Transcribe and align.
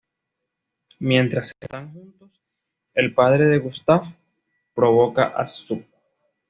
Mientras 1.01 1.51
están 1.61 1.93
juntos, 1.93 2.41
el 2.95 3.13
padre 3.13 3.45
de 3.45 3.59
Gustav 3.59 4.01
provoca 4.73 5.25
a 5.27 5.45
Süß. 5.45 5.85